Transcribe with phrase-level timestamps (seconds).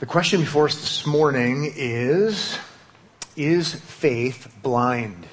[0.00, 2.58] The question before us this morning is,
[3.36, 5.28] is faith blind?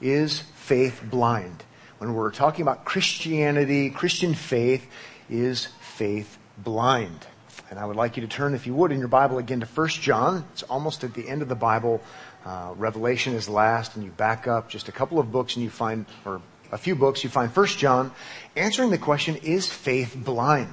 [0.00, 1.62] Is faith blind?
[1.98, 4.86] When we're talking about Christianity, Christian faith,
[5.28, 7.26] is faith blind?
[7.68, 9.66] And I would like you to turn, if you would, in your Bible again to
[9.66, 10.46] 1 John.
[10.54, 12.00] It's almost at the end of the Bible.
[12.46, 15.70] Uh, Revelation is last, and you back up just a couple of books and you
[15.70, 16.40] find, or
[16.72, 18.10] a few books, you find 1 John
[18.56, 20.72] answering the question, is faith blind?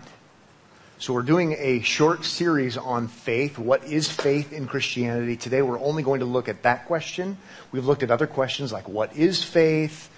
[1.00, 3.58] So we're doing a short series on faith.
[3.58, 5.38] What is faith in Christianity?
[5.38, 7.38] Today we're only going to look at that question.
[7.71, 10.10] We've looked at other questions like what is faith?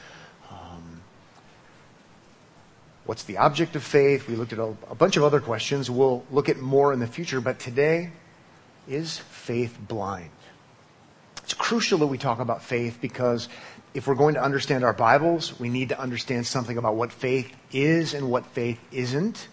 [0.49, 1.03] Um,
[3.05, 4.27] what's the object of faith?
[4.27, 5.87] We looked at a, a bunch of other questions.
[5.91, 8.09] We'll look at more in the future, but today
[8.87, 10.31] is faith blind?
[11.43, 13.49] It's crucial that we talk about faith because
[13.93, 17.55] if we're going to understand our Bibles, we need to understand something about what faith
[17.71, 19.47] is and what faith isn't.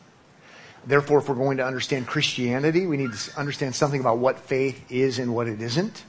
[0.86, 4.90] Therefore, if we're going to understand Christianity, we need to understand something about what faith
[4.90, 6.04] is and what it isn't.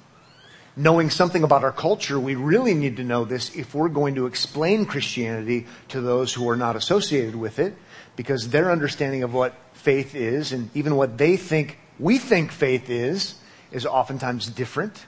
[0.75, 4.25] Knowing something about our culture, we really need to know this if we're going to
[4.25, 7.75] explain Christianity to those who are not associated with it,
[8.15, 12.89] because their understanding of what faith is and even what they think we think faith
[12.89, 13.35] is,
[13.71, 15.05] is oftentimes different.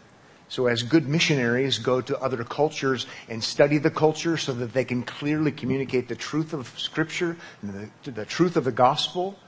[0.50, 4.84] So as good missionaries go to other cultures and study the culture so that they
[4.84, 9.40] can clearly communicate the truth of scripture and the, the truth of the gospel,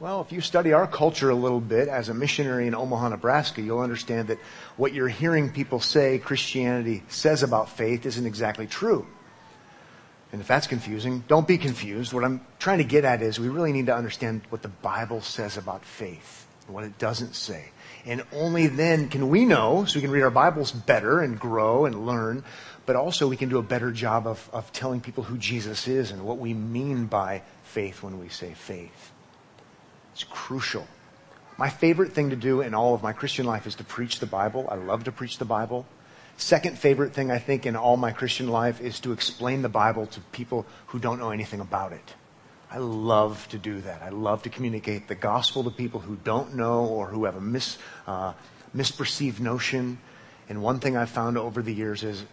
[0.00, 3.60] well, if you study our culture a little bit as a missionary in Omaha, Nebraska,
[3.60, 4.38] you'll understand that
[4.76, 9.06] what you're hearing people say Christianity says about faith isn't exactly true.
[10.30, 12.12] And if that's confusing, don't be confused.
[12.12, 15.20] What I'm trying to get at is we really need to understand what the Bible
[15.20, 17.70] says about faith and what it doesn't say.
[18.06, 21.86] And only then can we know, so we can read our Bibles better and grow
[21.86, 22.44] and learn,
[22.86, 26.12] but also we can do a better job of, of telling people who Jesus is
[26.12, 29.12] and what we mean by faith when we say faith.
[30.18, 30.84] It's crucial.
[31.58, 34.26] My favorite thing to do in all of my Christian life is to preach the
[34.26, 34.66] Bible.
[34.68, 35.86] I love to preach the Bible.
[36.36, 40.06] Second favorite thing I think in all my Christian life is to explain the Bible
[40.06, 42.14] to people who don't know anything about it.
[42.68, 44.02] I love to do that.
[44.02, 47.40] I love to communicate the gospel to people who don't know or who have a
[47.40, 47.78] mis,
[48.08, 48.32] uh,
[48.74, 49.98] misperceived notion.
[50.48, 52.24] And one thing I've found over the years is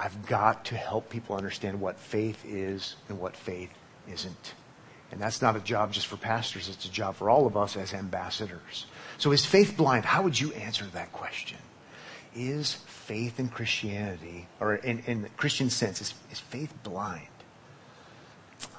[0.00, 3.74] I've got to help people understand what faith is and what faith
[4.10, 4.54] isn't.
[5.10, 7.76] And that's not a job just for pastors, it's a job for all of us
[7.76, 8.86] as ambassadors.
[9.16, 10.04] So is faith blind?
[10.04, 11.58] How would you answer that question?
[12.34, 17.26] Is faith in Christianity, or in, in the Christian sense, is, is faith blind?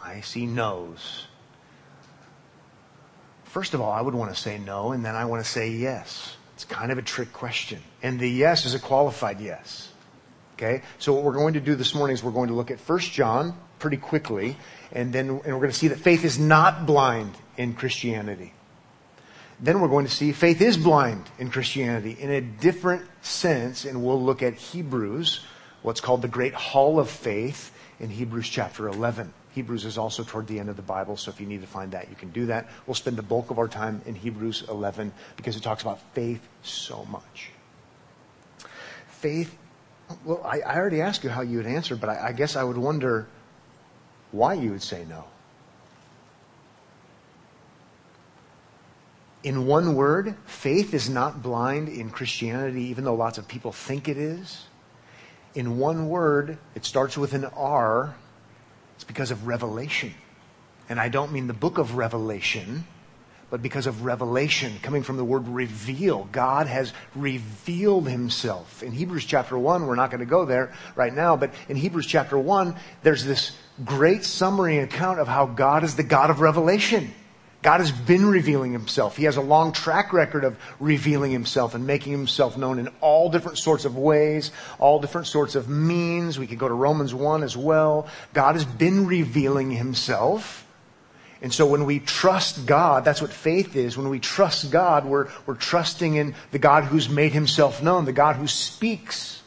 [0.04, 1.26] I see no's.
[3.46, 5.72] First of all, I would want to say no, and then I want to say
[5.72, 6.38] yes.
[6.54, 7.82] It's kind of a trick question.
[8.04, 9.90] And the yes is a qualified yes.
[10.56, 10.84] Okay?
[11.00, 13.00] So what we're going to do this morning is we're going to look at 1
[13.00, 14.58] John pretty quickly,
[14.92, 18.54] and then and we're going to see that faith is not blind in Christianity.
[19.60, 24.04] Then we're going to see faith is blind in Christianity in a different sense, and
[24.04, 25.46] we'll look at Hebrews,
[25.82, 29.34] what's called the Great Hall of Faith in Hebrews chapter 11.
[29.52, 31.92] Hebrews is also toward the end of the Bible, so if you need to find
[31.92, 32.70] that, you can do that.
[32.86, 36.40] We'll spend the bulk of our time in Hebrews 11 because it talks about faith
[36.62, 37.50] so much.
[39.08, 39.58] Faith,
[40.24, 42.64] well, I, I already asked you how you would answer, but I, I guess I
[42.64, 43.28] would wonder
[44.32, 45.26] why you would say no.
[49.44, 54.10] In one word, faith is not blind in Christianity, even though lots of people think
[54.10, 54.66] it is.
[55.56, 58.16] In one word, it starts with an R.
[58.96, 60.14] It's because of revelation.
[60.90, 62.86] And I don't mean the book of Revelation,
[63.50, 66.28] but because of revelation, coming from the word reveal.
[66.32, 68.84] God has revealed himself.
[68.84, 72.06] In Hebrews chapter 1, we're not going to go there right now, but in Hebrews
[72.06, 77.14] chapter 1, there's this great summary account of how God is the God of revelation.
[77.62, 79.18] God has been revealing himself.
[79.18, 83.30] He has a long track record of revealing himself and making himself known in all
[83.30, 86.40] different sorts of ways, all different sorts of means.
[86.40, 88.08] We could go to Romans 1 as well.
[88.34, 90.66] God has been revealing himself.
[91.42, 93.98] And so when we trust God, that's what faith is.
[93.98, 98.12] When we trust God, we're, we're trusting in the God who's made himself known, the
[98.12, 99.42] God who speaks.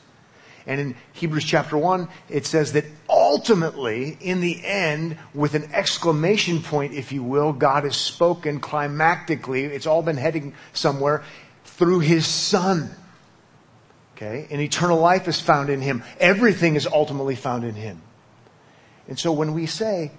[0.67, 6.63] And in Hebrews chapter 1, it says that ultimately, in the end, with an exclamation
[6.63, 9.65] point, if you will, God has spoken climactically.
[9.65, 11.25] It's all been heading somewhere
[11.65, 12.91] through His Son.
[14.17, 14.47] Okay?
[14.51, 16.05] And eternal life is found in Him.
[16.21, 18.01] Everything is ultimately found in Him.
[19.09, 20.13] And so when we say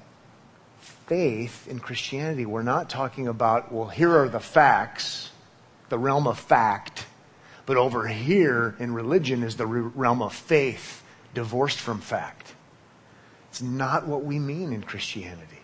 [1.06, 5.32] faith in Christianity, we're not talking about, well, here are the facts,
[5.90, 7.06] the realm of fact
[7.66, 11.04] but over here in religion is the realm of faith,
[11.34, 12.56] divorced from fact.
[13.50, 15.60] It's not what we mean in Christianity.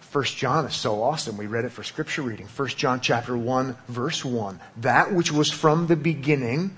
[0.00, 1.36] First John is so awesome.
[1.36, 2.46] We read it for scripture reading.
[2.46, 4.60] First John chapter 1 verse 1.
[4.76, 6.76] That which was from the beginning,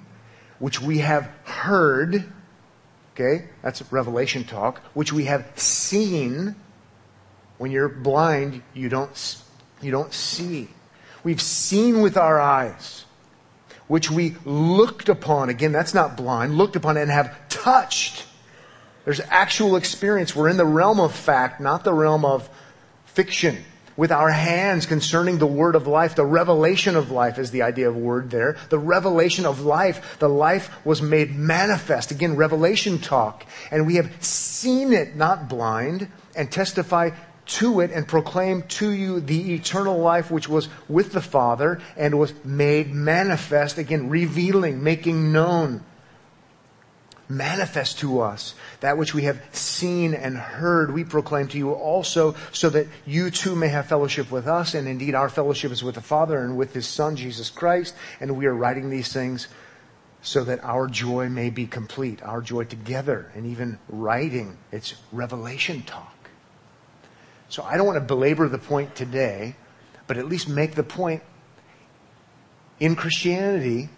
[0.58, 2.32] which we have heard,
[3.18, 6.54] okay, that's revelation talk, which we have seen.
[7.58, 9.42] When you're blind, you don't,
[9.80, 10.68] you don't see.
[11.24, 13.06] We've seen with our eyes,
[13.88, 15.48] which we looked upon.
[15.48, 18.26] Again, that's not blind, looked upon and have touched.
[19.04, 20.36] There's actual experience.
[20.36, 22.50] We're in the realm of fact, not the realm of
[23.06, 23.64] fiction
[23.96, 26.14] with our hands concerning the word of life.
[26.14, 28.56] The revelation of life is the idea of word there.
[28.68, 30.18] The revelation of life.
[30.18, 32.10] The life was made manifest.
[32.10, 33.46] Again, revelation talk.
[33.70, 37.10] And we have seen it, not blind, and testify
[37.46, 42.18] to it and proclaim to you the eternal life which was with the Father and
[42.18, 43.78] was made manifest.
[43.78, 45.84] Again, revealing, making known
[47.28, 52.34] manifest to us that which we have seen and heard we proclaim to you also
[52.52, 55.96] so that you too may have fellowship with us and indeed our fellowship is with
[55.96, 59.48] the father and with his son jesus christ and we are writing these things
[60.22, 65.82] so that our joy may be complete our joy together and even writing it's revelation
[65.82, 66.30] talk.
[67.48, 69.56] So i don't want to belabor the point today
[70.06, 71.22] but at least make the point.
[72.78, 73.88] In christianity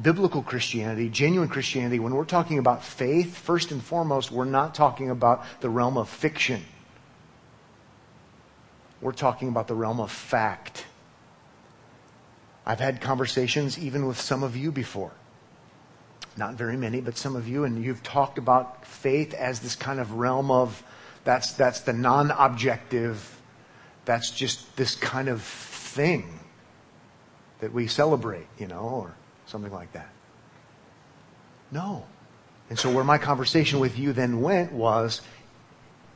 [0.00, 5.10] biblical Christianity, genuine Christianity, when we're talking about faith, first and foremost, we're not talking
[5.10, 6.64] about the realm of fiction.
[9.00, 10.86] We're talking about the realm of fact.
[12.66, 15.12] I've had conversations even with some of you before.
[16.36, 19.98] Not very many, but some of you, and you've talked about faith as this kind
[19.98, 20.82] of realm of
[21.24, 23.40] that's, that's the non objective,
[24.04, 26.38] that's just this kind of thing
[27.60, 29.14] that we celebrate, you know, or
[29.48, 30.08] something like that.
[31.70, 32.04] No.
[32.70, 35.22] And so where my conversation with you then went was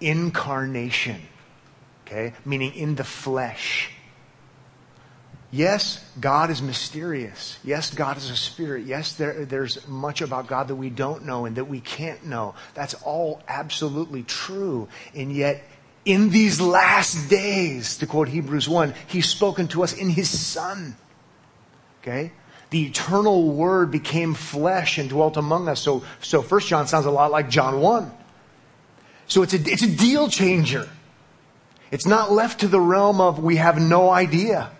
[0.00, 1.20] incarnation.
[2.06, 2.34] Okay?
[2.44, 3.90] Meaning in the flesh.
[5.50, 7.58] Yes, God is mysterious.
[7.62, 8.87] Yes, God is a spirit.
[8.87, 12.55] Yes, there, there's much about God that we don't know and that we can't know.
[12.73, 14.88] That's all absolutely true.
[15.14, 15.62] And yet,
[16.06, 20.96] in these last days, to quote Hebrews 1, He's spoken to us in His Son.
[22.00, 22.32] Okay?
[22.72, 25.78] The eternal word became flesh and dwelt among us.
[25.78, 28.10] So, so first John sounds a lot like John 1.
[29.26, 30.88] So it's a, it's a deal changer.
[31.90, 34.70] It's not left to the realm of we have no idea.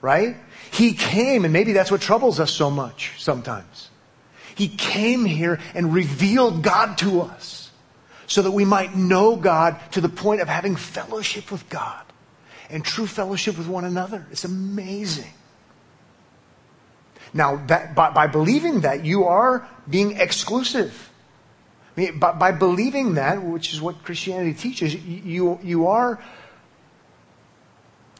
[0.00, 0.36] Right?
[0.70, 3.90] He came, and maybe that's what troubles us so much sometimes.
[4.54, 7.72] He came here and revealed God to us
[8.28, 12.04] so that we might know God to the point of having fellowship with God
[12.70, 14.24] and true fellowship with one another.
[14.30, 15.32] It's amazing.
[17.36, 21.10] Now, that, by, by believing that, you are being exclusive.
[21.96, 26.22] I mean, by, by believing that, which is what Christianity teaches, you, you are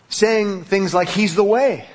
[0.09, 1.87] saying things like, He's the way.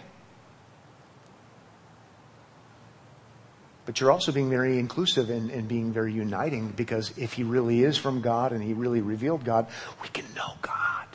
[3.86, 7.84] But you're also being very inclusive and, and being very uniting because if He really
[7.84, 9.68] is from God and He really revealed God,
[10.02, 11.08] we can know God.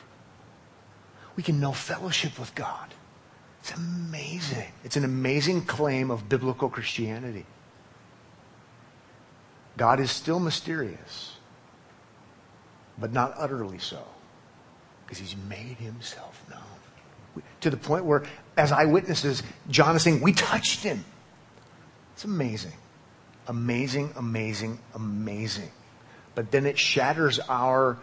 [1.37, 2.94] We can know fellowship with God.
[3.67, 4.69] It's amazing.
[4.85, 7.45] It's an amazing claim of biblical Christianity.
[9.77, 11.37] God is still mysterious,
[12.97, 14.05] but not utterly so,
[15.05, 17.43] because he's made himself known.
[17.63, 18.23] To the point where,
[18.57, 21.05] as eyewitnesses, John is saying, We touched him.
[22.14, 22.75] It's amazing.
[23.49, 25.73] Amazing, amazing, amazing.
[26.37, 27.99] But then it shatters our,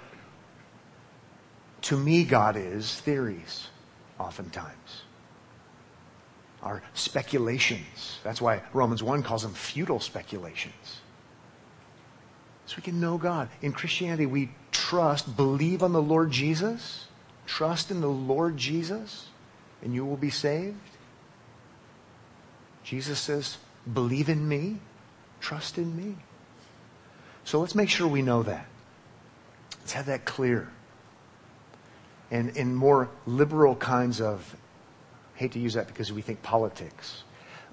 [1.83, 3.69] to me, God is theories,
[4.19, 5.03] oftentimes
[6.63, 8.19] are speculations.
[8.23, 11.01] That's why Romans 1 calls them futile speculations.
[12.65, 13.49] So we can know God.
[13.61, 17.07] In Christianity, we trust, believe on the Lord Jesus,
[17.45, 19.27] trust in the Lord Jesus,
[19.81, 20.77] and you will be saved.
[22.83, 23.57] Jesus says,
[23.93, 24.79] believe in me,
[25.41, 26.15] trust in me.
[27.43, 28.65] So let's make sure we know that.
[29.79, 30.69] Let's have that clear.
[32.31, 34.55] And in more liberal kinds of
[35.43, 37.23] hate to use that because we think politics,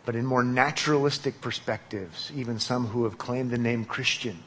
[0.05, 4.43] but in more naturalistic perspectives, even some who have claimed the name Christian,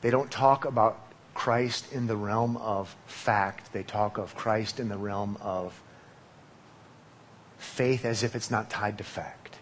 [0.00, 1.00] they don't talk about
[1.34, 3.72] Christ in the realm of fact.
[3.72, 5.82] They talk of Christ in the realm of
[7.58, 9.58] faith as if it's not tied to fact.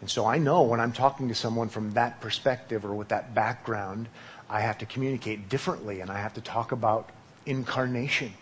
[0.00, 3.34] And so I know when I'm talking to someone from that perspective or with that
[3.34, 4.08] background,
[4.48, 7.10] I have to communicate differently and I have to talk about
[7.44, 8.32] incarnation.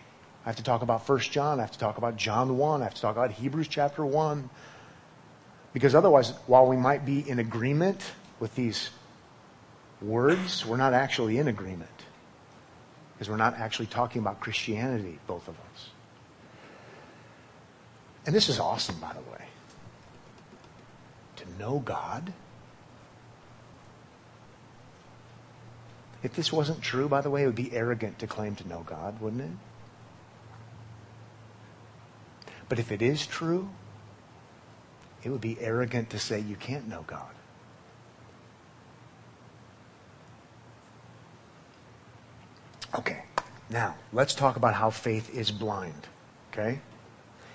[0.47, 1.59] I have to talk about 1 John.
[1.59, 2.79] I have to talk about John 1.
[2.79, 4.49] I have to talk about Hebrews chapter 1.
[5.73, 8.01] Because otherwise, while we might be in agreement
[8.39, 8.89] with these
[10.01, 11.89] words, we're not actually in agreement.
[13.11, 15.89] Because we're not actually talking about Christianity, both of us.
[18.25, 19.43] And this is awesome, by the way.
[21.35, 22.31] To know God.
[26.23, 28.85] If this wasn't true, by the way, it would be arrogant to claim to know
[28.87, 29.66] God, wouldn't it?
[32.69, 33.69] But if it is true,
[35.23, 37.33] it would be arrogant to say you can't know God.
[42.95, 43.23] Okay,
[43.69, 46.07] now let's talk about how faith is blind.
[46.51, 46.79] Okay?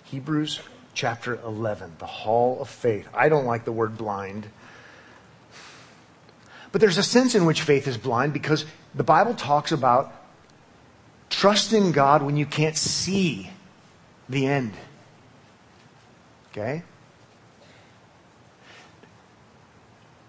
[0.05, 0.61] Hebrews
[0.95, 3.09] chapter 11, the hall of faith.
[3.15, 4.49] I don't like the word blind.
[6.71, 8.65] But there's a sense in which faith is blind because
[8.95, 10.13] the Bible talks about
[11.31, 13.51] trusting God when you can't see
[14.29, 14.73] the end.
[16.53, 16.83] Okay?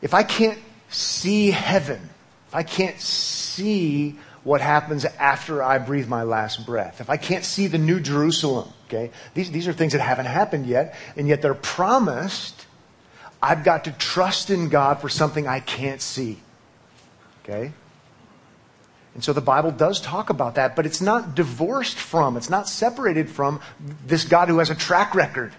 [0.02, 2.10] If I can't see heaven,
[2.48, 7.46] if I can't see what happens after I breathe my last breath, if I can't
[7.46, 11.42] see the new Jerusalem, okay, these, these are things that haven't happened yet, and yet
[11.42, 12.68] they're promised,
[13.42, 16.40] I've got to trust in God for something I can't see.
[17.44, 17.72] Okay?
[19.14, 22.68] And so the Bible does talk about that, but it's not divorced from, it's not
[22.68, 23.60] separated from
[24.06, 25.54] this God who has a track record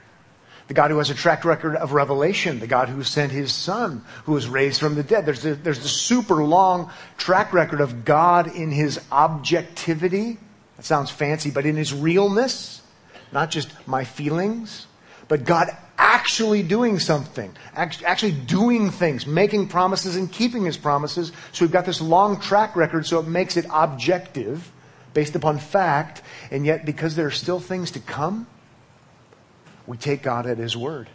[0.66, 4.02] the God who has a track record of revelation, the God who sent his son,
[4.25, 5.26] who was raised from the dead.
[5.26, 10.38] There's a, there's a super long track record of God in his objectivity.
[10.76, 12.83] That sounds fancy, but in his realness,
[13.33, 14.87] not just my feelings,
[15.28, 15.68] but God
[15.99, 21.33] actually doing something, actually doing things, making promises and keeping his promises.
[21.52, 24.71] So we've got this long track record, so it makes it objective,
[25.12, 28.47] based upon fact, and yet because there are still things to come,
[29.86, 31.08] we take God at His word.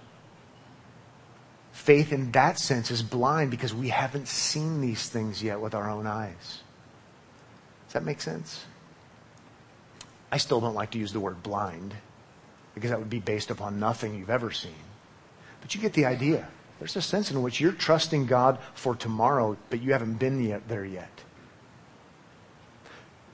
[1.71, 5.89] Faith in that sense is blind because we haven't seen these things yet with our
[5.89, 6.61] own eyes.
[7.87, 8.65] Does that make sense?
[10.31, 11.95] I still don't like to use the word blind
[12.75, 14.71] because that would be based upon nothing you've ever seen.
[15.61, 16.47] But you get the idea.
[16.79, 20.85] There's a sense in which you're trusting God for tomorrow, but you haven't been there
[20.85, 21.23] yet.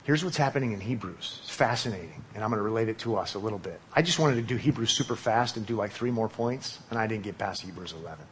[0.06, 1.40] Here's what's happening in Hebrews.
[1.42, 3.80] It's fascinating, and I'm going to relate it to us a little bit.
[3.92, 6.98] I just wanted to do Hebrews super fast and do like three more points, and
[7.00, 8.24] I didn't get past Hebrews 11.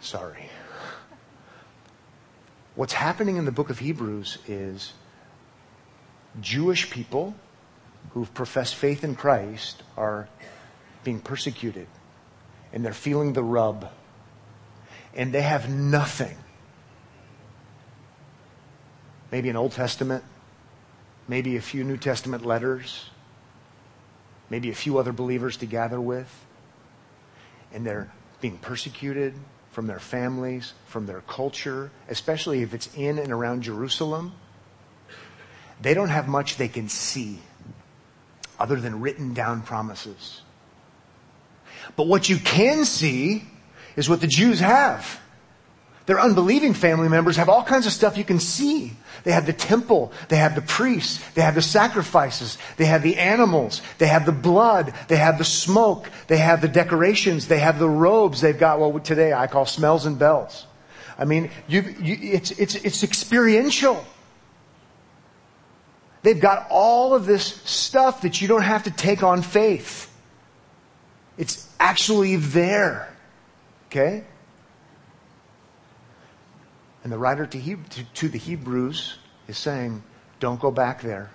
[0.00, 0.48] Sorry.
[2.76, 4.92] What's happening in the book of Hebrews is
[6.40, 7.34] Jewish people
[8.10, 10.28] who've professed faith in Christ are
[11.02, 11.88] being persecuted,
[12.72, 13.90] and they're feeling the rub,
[15.12, 16.36] and they have nothing
[19.30, 20.24] maybe an Old Testament,
[21.28, 23.10] maybe a few New Testament letters,
[24.50, 26.44] maybe a few other believers to gather with.
[27.72, 29.34] And they're being persecuted
[29.70, 34.32] from their families, from their culture, especially if it's in and around Jerusalem.
[35.80, 37.40] They don't have much they can see
[38.58, 40.40] other than written down promises.
[41.94, 43.44] But what you can see
[43.96, 45.20] is what the Jews have.
[46.06, 48.92] Their unbelieving family members have all kinds of stuff you can see.
[49.24, 50.12] They have the temple.
[50.28, 51.20] They have the priests.
[51.34, 52.58] They have the sacrifices.
[52.76, 53.82] They have the animals.
[53.98, 54.94] They have the blood.
[55.08, 56.08] They have the smoke.
[56.28, 57.48] They have the decorations.
[57.48, 58.40] They have the robes.
[58.40, 60.66] They've got what today I call smells and bells.
[61.18, 64.04] I mean, you, it's, it's, it's experiential.
[66.22, 70.12] They've got all of this stuff that you don't have to take on faith.
[71.36, 73.12] It's actually there.
[73.88, 74.24] Okay?
[77.06, 80.02] And the writer to, he- to, to the Hebrews is saying,
[80.40, 81.30] don't go back there.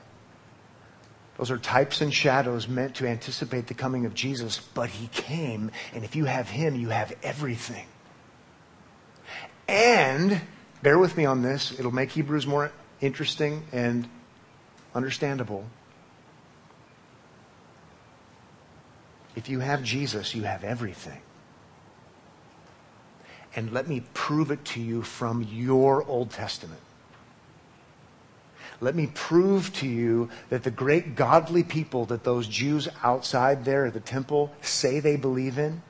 [1.38, 5.72] Those are types and shadows meant to anticipate the coming of Jesus, but he came,
[5.94, 7.86] and if you have him, you have everything.
[9.66, 10.42] And,
[10.84, 14.10] bear with me on this, it'll make Hebrews more interesting and
[14.94, 15.64] understandable.
[19.38, 21.22] If you have Jesus, you have everything
[23.56, 26.80] and let me prove it to you from your Old Testament.
[28.80, 33.86] Let me prove to you that the great godly people that those Jews outside there
[33.86, 35.84] at the temple say they believe in,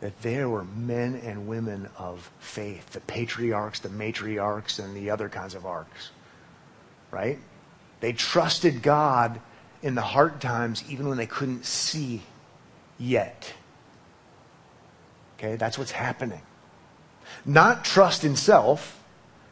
[0.00, 5.30] that there were men and women of faith, the patriarchs, the matriarchs, and the other
[5.30, 6.10] kinds of arcs.
[7.10, 7.38] Right?
[8.00, 9.40] They trusted God
[9.82, 12.22] in the hard times even when they couldn't see
[12.98, 13.54] yet.
[15.38, 16.42] Okay, that's what's happening.
[17.44, 19.02] Not trust in self,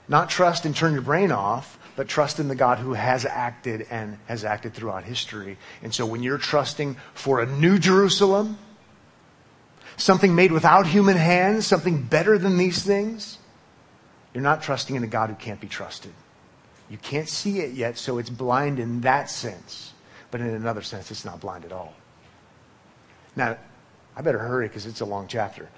[0.09, 3.87] not trust and turn your brain off, but trust in the God who has acted
[3.91, 5.59] and has acted throughout history.
[5.83, 8.59] And so when you're trusting for a new Jerusalem,
[9.97, 13.39] something made without human hands, something better than these things,
[14.33, 16.13] you're not trusting in a God who can't be trusted.
[16.91, 19.93] You can't see it yet, so it's blind in that sense.
[20.31, 21.95] But in another sense, it's not blind at all.
[23.37, 23.57] Now,
[24.17, 25.69] I better hurry because it's a long chapter.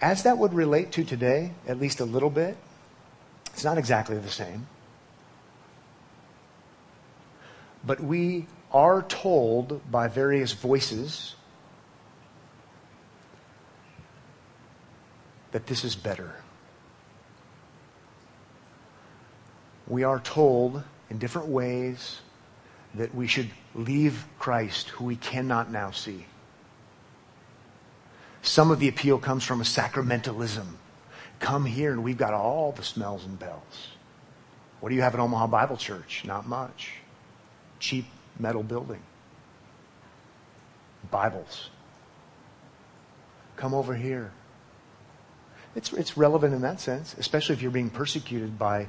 [0.00, 2.56] As that would relate to today, at least a little bit,
[3.52, 4.66] it's not exactly the same.
[7.86, 11.36] But we are told by various voices
[15.52, 16.34] that this is better.
[19.86, 22.20] We are told in different ways
[22.94, 26.26] that we should leave Christ, who we cannot now see.
[28.44, 30.66] Some of the appeal comes from a sacramentalism.
[31.40, 33.88] Come here and we've got all the smells and bells.
[34.80, 36.24] What do you have at Omaha Bible Church?
[36.26, 36.92] Not much.
[37.80, 38.04] Cheap
[38.38, 39.00] metal building.
[41.10, 41.70] Bibles.
[43.56, 44.30] Come over here.
[45.74, 48.88] It's, it's relevant in that sense, especially if you're being persecuted by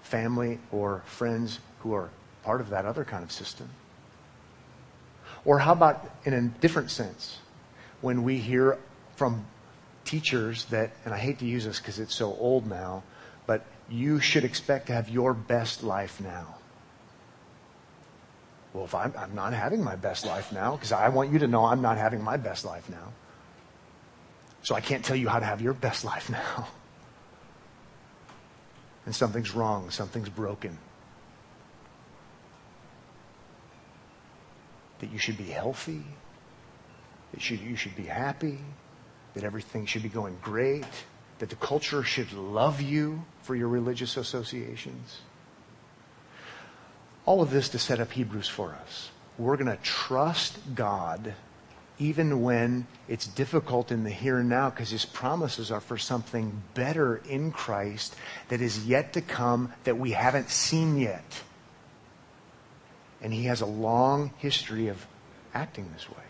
[0.00, 2.08] family or friends who are
[2.44, 3.68] part of that other kind of system.
[5.44, 7.38] Or how about in a different sense,
[8.00, 8.78] when we hear
[9.16, 9.46] from
[10.04, 13.02] teachers that, and I hate to use this because it's so old now,
[13.46, 16.56] but you should expect to have your best life now.
[18.72, 21.48] Well, if I'm, I'm not having my best life now, because I want you to
[21.48, 23.12] know I'm not having my best life now.
[24.62, 26.68] So I can't tell you how to have your best life now.
[29.06, 30.78] And something's wrong, something's broken.
[35.00, 36.04] That you should be healthy,
[37.38, 38.58] you should be happy,
[39.34, 40.84] that everything should be going great,
[41.38, 45.20] that the culture should love you for your religious associations.
[47.24, 49.10] All of this to set up Hebrews for us.
[49.38, 51.34] We're going to trust God
[52.00, 56.62] even when it's difficult in the here and now, because his promises are for something
[56.72, 58.16] better in Christ
[58.48, 61.42] that is yet to come that we haven't seen yet.
[63.20, 65.06] And he has a long history of
[65.52, 66.29] acting this way.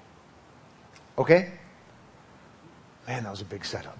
[1.20, 1.52] Okay?
[3.06, 3.98] Man, that was a big setup.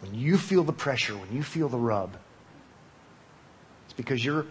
[0.00, 2.16] When you feel the pressure, when you feel the rub,
[3.84, 4.46] it's because your,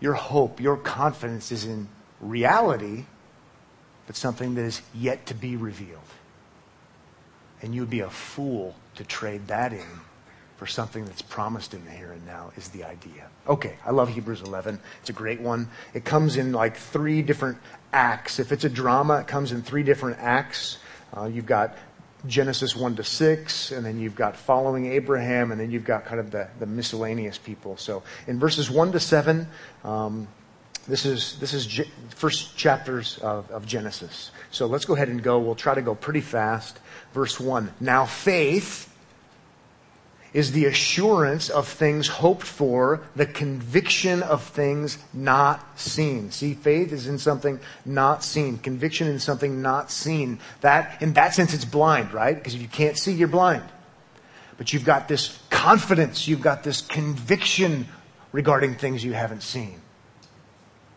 [0.00, 1.88] your hope, your confidence is in
[2.20, 3.04] reality
[4.06, 6.00] but something that is yet to be revealed.
[7.62, 9.86] And you'd be a fool to trade that in
[10.60, 13.26] for something that's promised in the here and now is the idea.
[13.48, 14.78] Okay, I love Hebrews 11.
[15.00, 15.70] It's a great one.
[15.94, 17.56] It comes in like three different
[17.94, 18.38] acts.
[18.38, 20.76] If it's a drama, it comes in three different acts.
[21.16, 21.78] Uh, you've got
[22.26, 26.20] Genesis 1 to 6, and then you've got following Abraham, and then you've got kind
[26.20, 27.78] of the, the miscellaneous people.
[27.78, 29.48] So in verses 1 to 7,
[29.82, 30.28] um,
[30.86, 34.30] this is, this is first chapters of, of Genesis.
[34.50, 35.38] So let's go ahead and go.
[35.38, 36.78] We'll try to go pretty fast.
[37.14, 37.72] Verse 1.
[37.80, 38.89] Now faith
[40.32, 46.30] is the assurance of things hoped for, the conviction of things not seen.
[46.30, 48.58] See, faith is in something not seen.
[48.58, 50.38] Conviction in something not seen.
[50.60, 52.36] That, in that sense, it's blind, right?
[52.36, 53.64] Because if you can't see, you're blind.
[54.56, 57.86] But you've got this confidence, you've got this conviction
[58.32, 59.80] regarding things you haven't seen.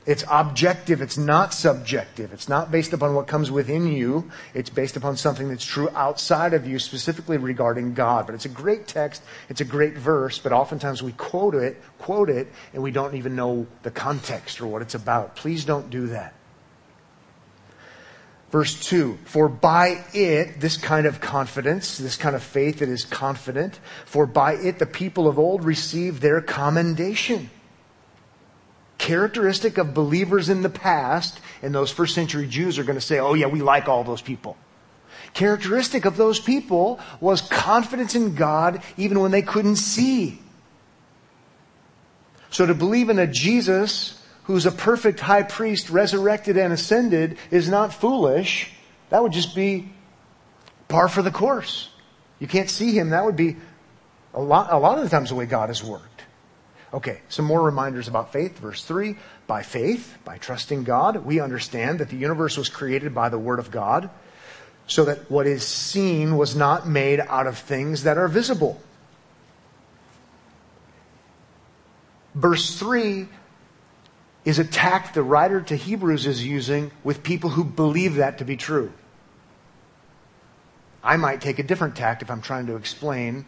[0.06, 1.02] It's objective.
[1.02, 2.34] It's not subjective.
[2.34, 4.30] It's not based upon what comes within you.
[4.54, 8.26] It's based upon something that's true outside of you, specifically regarding God.
[8.26, 9.24] But it's a great text.
[9.48, 13.36] It's a great verse, but oftentimes we quote it, quote it, and we don't even
[13.36, 15.38] know the context or what it's about.
[15.38, 16.34] Please don't do that.
[18.52, 23.04] Verse 2, for by it, this kind of confidence, this kind of faith that is
[23.04, 27.50] confident, for by it the people of old received their commendation
[29.04, 33.20] characteristic of believers in the past, and those first century Jews are going to say,
[33.20, 34.56] oh yeah, we like all those people.
[35.34, 40.40] Characteristic of those people was confidence in God even when they couldn't see.
[42.50, 47.68] So to believe in a Jesus who's a perfect high priest, resurrected and ascended, is
[47.68, 48.72] not foolish.
[49.10, 49.92] That would just be
[50.88, 51.90] par for the course.
[52.40, 53.10] You can't see him.
[53.10, 53.58] That would be
[54.34, 56.13] a lot, a lot of the times the way God has worked.
[56.94, 58.60] Okay, some more reminders about faith.
[58.60, 59.16] Verse 3
[59.48, 63.60] By faith, by trusting God, we understand that the universe was created by the Word
[63.60, 64.10] of God,
[64.86, 68.80] so that what is seen was not made out of things that are visible.
[72.36, 73.28] Verse 3
[74.46, 78.46] is a tact the writer to Hebrews is using with people who believe that to
[78.46, 78.92] be true.
[81.04, 83.46] I might take a different tact if I'm trying to explain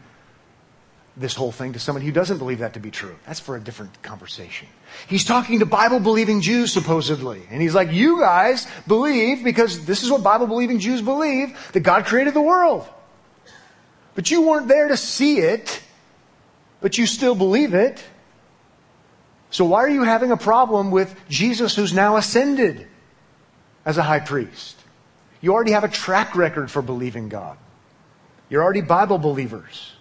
[1.17, 3.15] this whole thing to someone who doesn't believe that to be true.
[3.25, 4.67] That's for a different conversation.
[5.07, 7.41] He's talking to Bible believing Jews supposedly.
[7.49, 11.81] And he's like, you guys believe, because this is what Bible believing Jews believe, that
[11.81, 12.87] God created the world.
[14.13, 15.81] But you weren't there to see it.
[16.85, 18.03] but you still believe it.
[19.49, 22.85] So why are you having a problem with Jesus who's now ascended
[23.83, 24.77] as a high priest?
[25.41, 27.57] You already have a track record for believing God.
[28.51, 29.93] You're already Bible believers.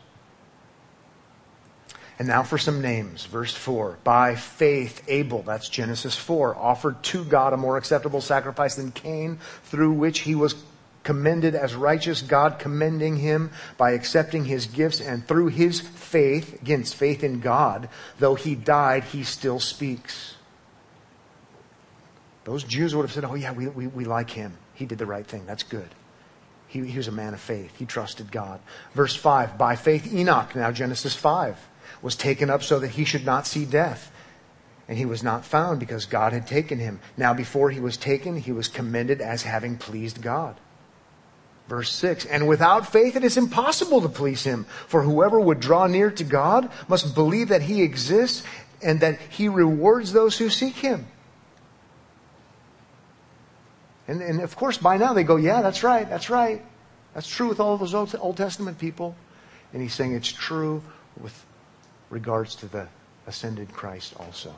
[2.18, 3.24] And now for some names.
[3.26, 3.98] Verse 4.
[4.04, 9.38] By faith, Abel, that's Genesis 4, offered to God a more acceptable sacrifice than Cain,
[9.64, 10.54] through which he was
[11.02, 16.96] commended as righteous, God commending him by accepting his gifts, and through his faith, against
[16.96, 20.34] faith in God, though he died, he still speaks.
[22.44, 24.56] Those Jews would have said, Oh, yeah, we, we, we like him.
[24.74, 25.46] He did the right thing.
[25.46, 25.88] That's good.
[26.68, 27.76] He, he was a man of faith.
[27.76, 28.60] He trusted God.
[28.94, 31.56] Verse 5 By faith, Enoch, now Genesis 5,
[32.02, 34.10] was taken up so that he should not see death.
[34.88, 37.00] And he was not found because God had taken him.
[37.16, 40.56] Now, before he was taken, he was commended as having pleased God.
[41.68, 45.86] Verse 6 And without faith it is impossible to please him, for whoever would draw
[45.86, 48.42] near to God must believe that he exists
[48.82, 51.06] and that he rewards those who seek him.
[54.06, 56.62] And, and of course, by now they go, Yeah, that's right, that's right.
[57.14, 59.16] That's true with all those Old, Old Testament people.
[59.72, 60.82] And he's saying it's true
[61.20, 61.46] with
[62.14, 62.88] regards to the
[63.26, 64.54] ascended Christ also.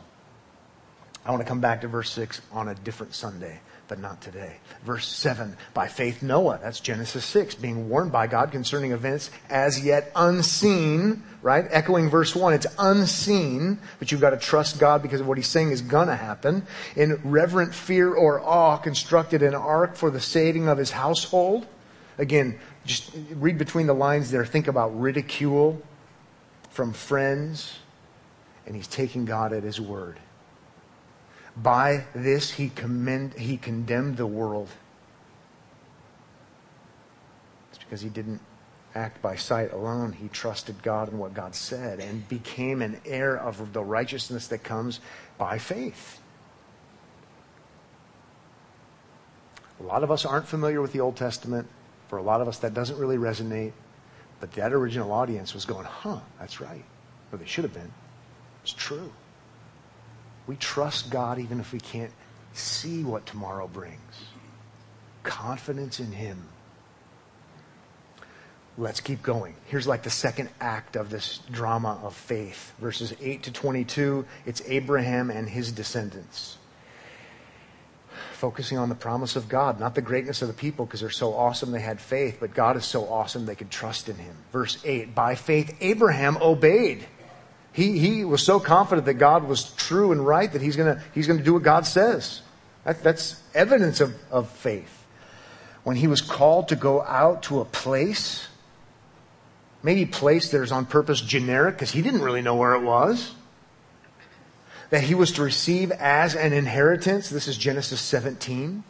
[1.24, 4.56] I want to come back to verse 6 on a different Sunday but not today.
[4.84, 9.84] Verse 7, by faith Noah, that's Genesis 6, being warned by God concerning events as
[9.84, 11.66] yet unseen, right?
[11.70, 15.46] Echoing verse 1, it's unseen, but you've got to trust God because of what he's
[15.46, 16.66] saying is going to happen.
[16.94, 21.66] In reverent fear or awe, constructed an ark for the saving of his household.
[22.18, 24.44] Again, just read between the lines there.
[24.44, 25.82] Think about ridicule
[26.76, 27.78] from friends,
[28.66, 30.18] and he's taking God at his word.
[31.56, 34.68] By this he, commend, he condemned the world.
[37.70, 38.42] It's because he didn't
[38.94, 40.12] act by sight alone.
[40.12, 44.62] He trusted God and what God said and became an heir of the righteousness that
[44.62, 45.00] comes
[45.38, 46.20] by faith.
[49.80, 51.68] A lot of us aren't familiar with the Old Testament.
[52.08, 53.72] For a lot of us, that doesn't really resonate.
[54.40, 56.84] But that original audience was going, huh, that's right.
[57.32, 57.92] Or they should have been.
[58.62, 59.12] It's true.
[60.46, 62.12] We trust God even if we can't
[62.52, 64.00] see what tomorrow brings.
[65.22, 66.48] Confidence in Him.
[68.78, 69.54] Let's keep going.
[69.66, 72.74] Here's like the second act of this drama of faith.
[72.78, 76.58] Verses 8 to 22, it's Abraham and his descendants.
[78.36, 81.34] Focusing on the promise of God, not the greatness of the people because they're so
[81.34, 84.36] awesome they had faith, but God is so awesome they could trust in Him.
[84.52, 87.06] Verse 8, by faith Abraham obeyed
[87.76, 91.26] he, he was so confident that God was true and right that he's going he's
[91.26, 92.40] gonna do what God says.
[92.84, 95.04] That, that's evidence of, of faith.
[95.84, 98.48] When he was called to go out to a place,
[99.82, 103.34] maybe place that is on purpose generic because he didn't really know where it was,
[104.90, 107.28] that he was to receive as an inheritance.
[107.28, 108.84] This is Genesis 17.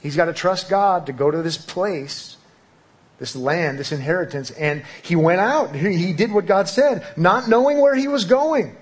[0.00, 2.36] He's got to trust God to go to this place
[3.20, 5.76] this land, this inheritance, and he went out.
[5.76, 8.76] He did what God said, not knowing where he was going.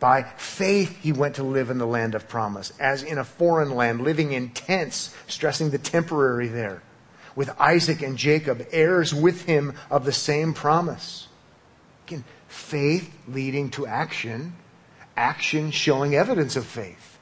[0.00, 3.70] By faith, he went to live in the land of promise, as in a foreign
[3.70, 6.82] land, living in tents, stressing the temporary there,
[7.36, 11.27] with Isaac and Jacob, heirs with him of the same promise.
[12.08, 14.54] Again, faith leading to action,
[15.14, 17.18] action showing evidence of faith.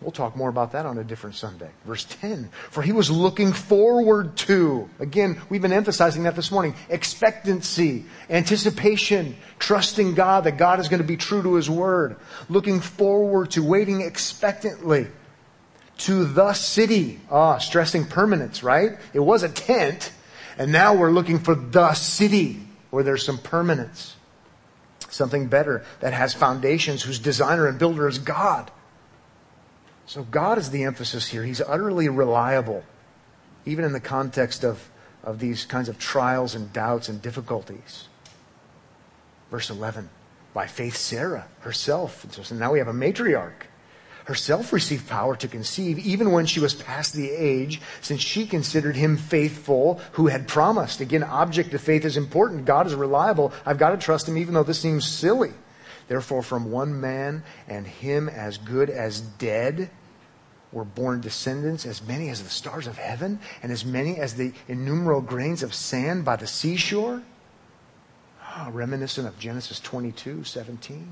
[0.00, 1.68] We'll talk more about that on a different Sunday.
[1.84, 2.48] Verse 10.
[2.70, 9.36] For he was looking forward to, again, we've been emphasizing that this morning, expectancy, anticipation,
[9.58, 12.16] trusting God that God is going to be true to his word,
[12.48, 15.08] looking forward to, waiting expectantly
[15.98, 17.20] to the city.
[17.30, 18.92] Ah, stressing permanence, right?
[19.12, 20.10] It was a tent,
[20.56, 24.16] and now we're looking for the city where there's some permanence.
[25.12, 28.70] Something better that has foundations, whose designer and builder is God.
[30.06, 31.44] So God is the emphasis here.
[31.44, 32.82] He's utterly reliable,
[33.66, 34.88] even in the context of,
[35.22, 38.08] of these kinds of trials and doubts and difficulties.
[39.50, 40.08] Verse 11
[40.54, 43.66] By faith, Sarah herself, so now we have a matriarch,
[44.24, 48.96] herself received power to conceive, even when she was past the age, since she considered
[48.96, 51.00] him faithful who had promised.
[51.00, 52.64] Again, object of faith is important.
[52.64, 53.52] God is reliable.
[53.66, 55.52] I've got to trust him, even though this seems silly.
[56.08, 59.90] Therefore, from one man, and him as good as dead,
[60.72, 64.52] were born descendants, as many as the stars of heaven, and as many as the
[64.68, 67.22] innumerable grains of sand by the seashore.
[68.56, 71.08] Oh, reminiscent of Genesis 22 17.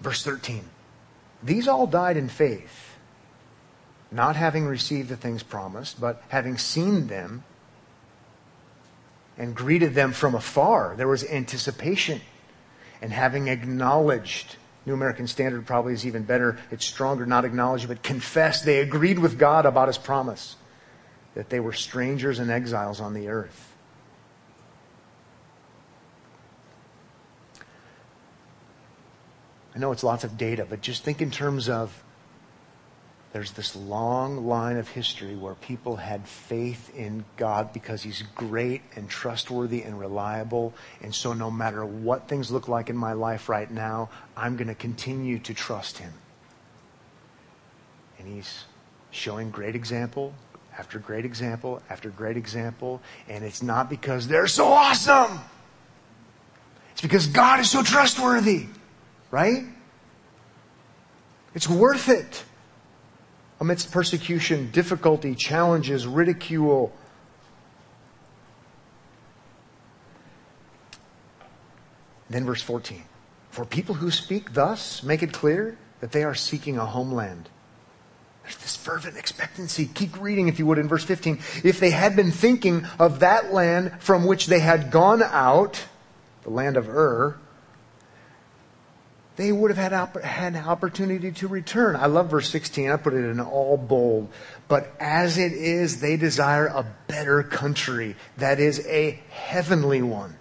[0.00, 0.64] Verse 13.
[1.42, 2.96] These all died in faith,
[4.10, 7.44] not having received the things promised, but having seen them
[9.36, 10.94] and greeted them from afar.
[10.96, 12.20] There was anticipation.
[13.00, 18.02] And having acknowledged, New American Standard probably is even better, it's stronger, not acknowledged, but
[18.02, 18.64] confessed.
[18.64, 20.56] They agreed with God about his promise
[21.34, 23.67] that they were strangers and exiles on the earth.
[29.78, 32.02] I know it's lots of data, but just think in terms of
[33.32, 38.82] there's this long line of history where people had faith in God because He's great
[38.96, 40.74] and trustworthy and reliable.
[41.00, 44.66] And so, no matter what things look like in my life right now, I'm going
[44.66, 46.12] to continue to trust Him.
[48.18, 48.64] And He's
[49.12, 50.34] showing great example
[50.76, 53.00] after great example after great example.
[53.28, 55.38] And it's not because they're so awesome,
[56.90, 58.66] it's because God is so trustworthy,
[59.30, 59.64] right?
[61.54, 62.44] It's worth it
[63.60, 66.92] amidst persecution, difficulty, challenges, ridicule.
[72.30, 73.02] Then verse 14.
[73.50, 77.48] For people who speak thus make it clear that they are seeking a homeland.
[78.42, 79.86] There's this fervent expectancy.
[79.86, 81.38] Keep reading if you would in verse 15.
[81.64, 85.84] If they had been thinking of that land from which they had gone out,
[86.44, 87.36] the land of Ur,
[89.38, 91.94] they would have had, had an opportunity to return.
[91.94, 92.90] I love verse 16.
[92.90, 94.30] I put it in all bold.
[94.66, 100.36] But as it is, they desire a better country, that is a heavenly one.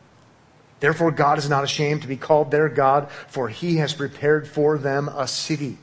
[0.79, 4.79] Therefore, God is not ashamed to be called their God, for he has prepared for
[4.79, 5.77] them a city.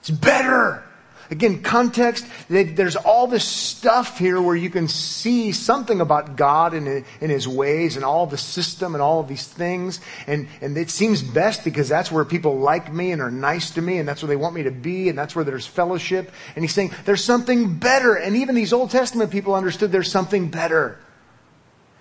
[0.00, 0.82] It's better.
[1.30, 7.04] Again, context, there's all this stuff here where you can see something about God and
[7.20, 10.00] His ways and all the system and all of these things.
[10.26, 13.82] And, and it seems best because that's where people like me and are nice to
[13.82, 16.32] me and that's where they want me to be and that's where there's fellowship.
[16.56, 18.14] And He's saying there's something better.
[18.14, 20.98] And even these Old Testament people understood there's something better.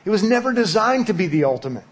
[0.06, 1.84] It was never designed to be the ultimate.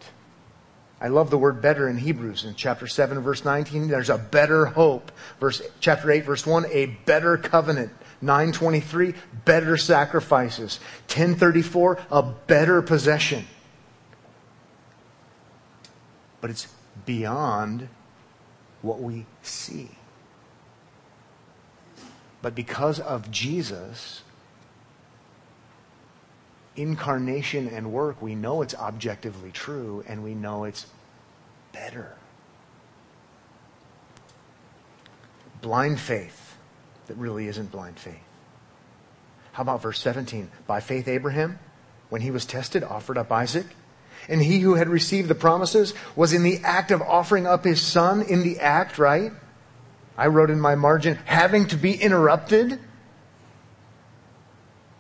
[1.00, 3.88] I love the word better in Hebrews in chapter 7 verse 19.
[3.88, 5.12] There's a better hope.
[5.40, 7.92] Verse, chapter 8 verse 1, a better covenant.
[8.22, 9.14] 923,
[9.46, 10.80] better sacrifices.
[11.08, 13.46] 1034, a better possession.
[16.42, 16.68] But it's
[17.06, 17.90] beyond
[18.82, 19.92] what we see.
[22.42, 24.24] But because of Jesus,
[26.78, 30.86] incarnation and work, we know it's objectively true and we know it's
[31.74, 32.16] better.
[35.62, 36.56] Blind faith
[37.08, 38.16] that really isn't blind faith.
[39.54, 40.50] How about verse 17?
[40.68, 41.58] By faith, Abraham,
[42.10, 43.66] when he was tested, offered up Isaac.
[44.30, 47.82] And he who had received the promises was in the act of offering up his
[47.82, 49.32] son, in the act, right?
[50.18, 52.80] I wrote in my margin, having to be interrupted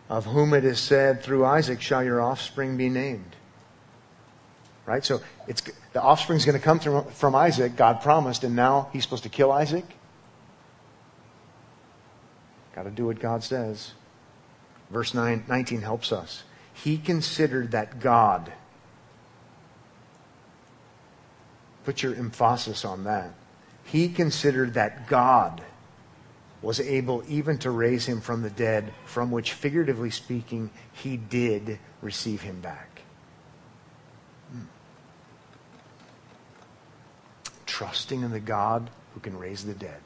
[0.10, 3.36] of whom it is said, through Isaac shall your offspring be named.
[4.86, 5.04] Right?
[5.04, 9.04] So it's, the offspring is going to come from Isaac, God promised, and now he's
[9.04, 9.86] supposed to kill Isaac?
[12.74, 13.92] Got to do what God says.
[14.90, 16.44] Verse 9, 19 helps us.
[16.74, 18.54] He considered that God,
[21.84, 23.32] put your emphasis on that.
[23.84, 25.64] He considered that God
[26.62, 31.80] was able even to raise him from the dead, from which, figuratively speaking, he did
[32.02, 33.02] receive him back.
[34.52, 34.62] Hmm.
[37.66, 40.00] Trusting in the God who can raise the dead.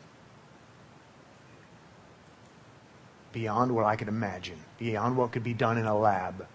[3.31, 6.45] Beyond what I could imagine, beyond what could be done in a lab.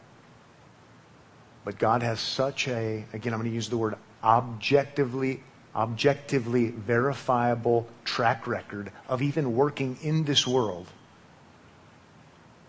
[1.65, 5.43] But God has such a, again, I'm going to use the word objectively
[5.77, 10.87] objectively verifiable track record of even working in this world,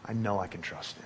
[0.04, 1.06] I know I can trust him.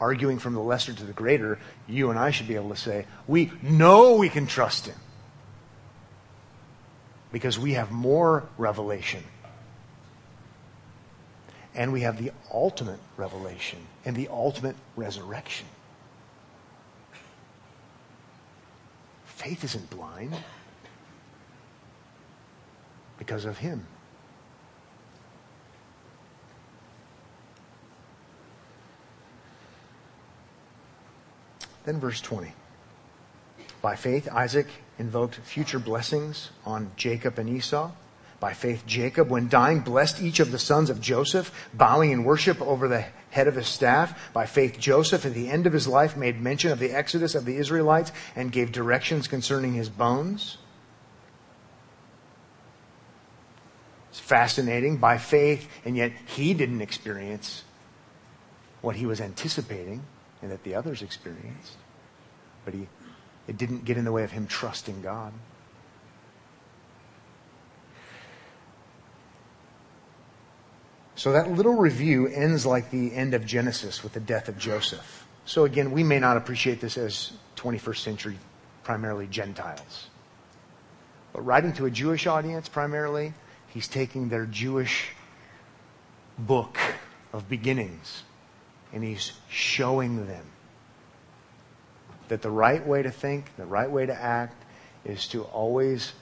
[0.00, 3.06] Arguing from the lesser to the greater, you and I should be able to say,
[3.28, 4.98] we know we can trust him
[7.30, 9.22] because we have more revelation.
[11.76, 15.66] And we have the ultimate revelation and the ultimate resurrection.
[19.44, 20.34] Faith isn't blind
[23.18, 23.86] because of Him.
[31.84, 32.54] Then, verse 20.
[33.82, 37.90] By faith, Isaac invoked future blessings on Jacob and Esau.
[38.44, 42.60] By faith, Jacob, when dying, blessed each of the sons of Joseph, bowing in worship
[42.60, 44.34] over the head of his staff.
[44.34, 47.46] By faith, Joseph, at the end of his life, made mention of the exodus of
[47.46, 50.58] the Israelites and gave directions concerning his bones.
[54.10, 57.64] It's fascinating by faith, and yet he didn't experience
[58.82, 60.02] what he was anticipating
[60.42, 61.78] and that the others experienced.
[62.66, 62.88] But he,
[63.48, 65.32] it didn't get in the way of him trusting God.
[71.16, 75.26] So that little review ends like the end of Genesis with the death of Joseph.
[75.46, 78.38] So again, we may not appreciate this as 21st century,
[78.82, 80.08] primarily Gentiles.
[81.32, 83.34] But writing to a Jewish audience primarily,
[83.68, 85.10] he's taking their Jewish
[86.38, 86.78] book
[87.32, 88.22] of beginnings
[88.92, 90.46] and he's showing them
[92.28, 94.64] that the right way to think, the right way to act,
[95.04, 96.12] is to always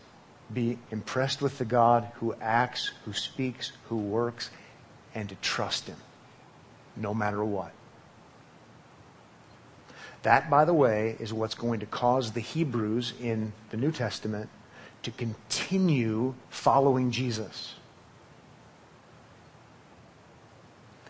[0.52, 4.50] be impressed with the God who acts, who speaks, who works,
[5.14, 5.96] and to trust Him
[6.96, 7.72] no matter what.
[10.22, 14.48] That, by the way, is what's going to cause the Hebrews in the New Testament
[15.02, 17.74] to continue following Jesus.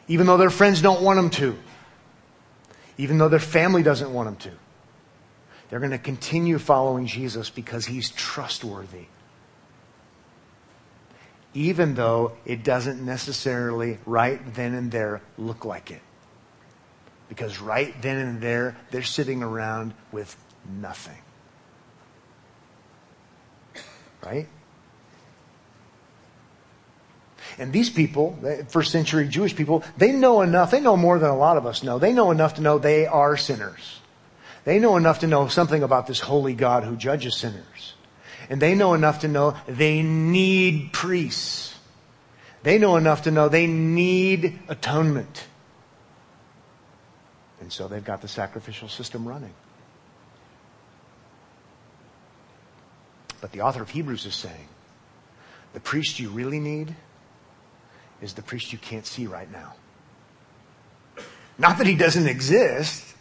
[0.09, 1.59] Even though their friends don't want them to.
[2.97, 4.59] Even though their family doesn't want them to.
[5.69, 9.07] They're going to continue following Jesus because he's trustworthy
[11.55, 16.01] even though it doesn't necessarily right then and there look like it.
[17.29, 20.37] Because right then and there, they're sitting around with
[20.81, 21.19] nothing.
[24.25, 24.49] Right?
[27.59, 28.39] And these people,
[28.69, 30.71] first century Jewish people, they know enough.
[30.71, 31.99] They know more than a lot of us know.
[31.99, 34.01] They know enough to know they are sinners.
[34.65, 37.95] They know enough to know something about this holy God who judges sinners.
[38.53, 41.75] And they know enough to know they need priests.
[42.63, 45.47] They know enough to know they need atonement.
[47.63, 49.55] And so they've got the sacrificial system running.
[53.41, 54.69] But the author of Hebrews is saying
[55.73, 56.95] the priest you really need
[58.21, 59.73] is the priest you can't see right now.
[61.57, 63.15] Not that he doesn't exist,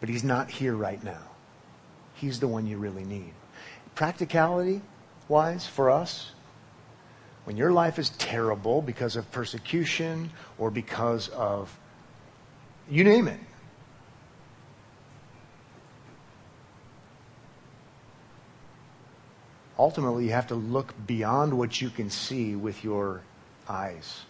[0.00, 1.35] but he's not here right now.
[2.16, 3.32] He's the one you really need.
[3.94, 4.80] Practicality
[5.28, 6.32] wise for us,
[7.44, 11.78] when your life is terrible because of persecution or because of,
[12.90, 13.40] you name it,
[19.78, 23.22] ultimately you have to look beyond what you can see with your
[23.68, 24.22] eyes.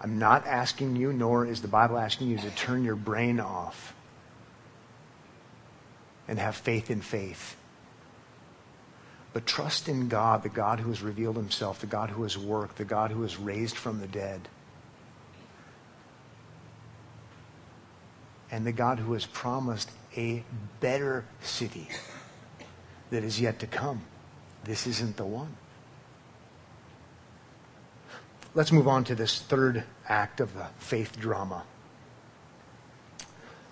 [0.00, 3.95] I'm not asking you, nor is the Bible asking you to turn your brain off
[6.28, 7.56] and have faith in faith.
[9.32, 12.76] But trust in God, the God who has revealed himself, the God who has worked,
[12.76, 14.48] the God who has raised from the dead.
[18.50, 20.42] And the God who has promised a
[20.80, 21.88] better city
[23.10, 24.02] that is yet to come.
[24.64, 25.54] This isn't the one.
[28.54, 31.64] Let's move on to this third act of the faith drama.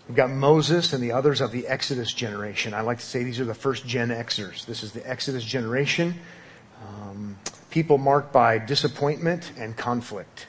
[0.09, 2.75] We've got Moses and the others of the Exodus generation.
[2.75, 4.67] I like to say these are the first Gen Xers.
[4.67, 6.14] This is the Exodus generation.
[6.87, 7.38] Um,
[7.71, 10.47] people marked by disappointment and conflict.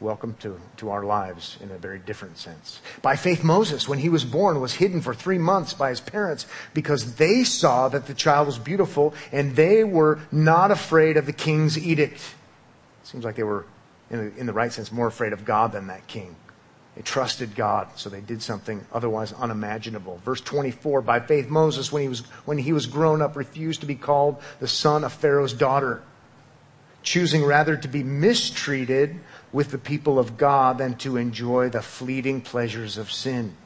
[0.00, 2.80] Welcome to, to our lives in a very different sense.
[3.02, 6.46] By faith, Moses, when he was born, was hidden for three months by his parents
[6.74, 11.32] because they saw that the child was beautiful and they were not afraid of the
[11.32, 12.34] king's edict.
[13.04, 13.66] Seems like they were,
[14.10, 16.34] in the, in the right sense, more afraid of God than that king.
[17.00, 20.20] They trusted God, so they did something otherwise unimaginable.
[20.22, 23.86] Verse 24, by faith Moses, when he was, when he was grown up, refused to
[23.86, 26.02] be called the son of Pharaoh's daughter,
[27.02, 29.18] choosing rather to be mistreated
[29.50, 33.56] with the people of God than to enjoy the fleeting pleasures of sin.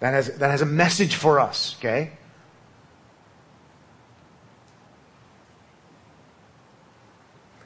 [0.00, 2.10] That has, that has a message for us, okay?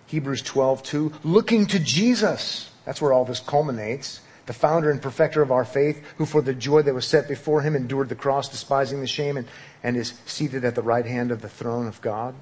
[0.09, 2.71] Hebrews 12, 2, looking to Jesus.
[2.85, 6.55] That's where all this culminates the founder and perfecter of our faith, who for the
[6.55, 9.47] joy that was set before him endured the cross, despising the shame, and,
[9.83, 12.35] and is seated at the right hand of the throne of God.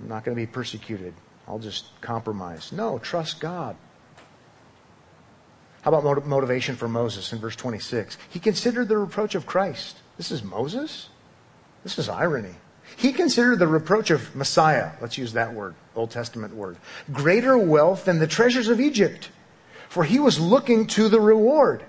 [0.00, 1.14] I'm not going to be persecuted.
[1.46, 2.72] I'll just compromise.
[2.72, 3.76] No, trust God.
[5.82, 8.18] How about motivation for Moses in verse 26?
[8.30, 9.96] He considered the reproach of Christ.
[10.16, 11.08] This is Moses?
[11.84, 12.56] This is irony.
[12.96, 16.76] He considered the reproach of Messiah, let's use that word, Old Testament word,
[17.12, 19.30] greater wealth than the treasures of Egypt,
[19.88, 21.84] for he was looking to the reward.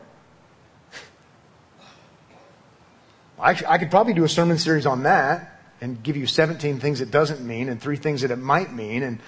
[3.39, 7.02] I, I could probably do a sermon series on that and give you 17 things
[7.02, 9.02] it doesn't mean and three things that it might mean.
[9.02, 9.20] And